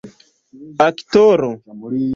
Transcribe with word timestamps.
aktoro 0.87 1.51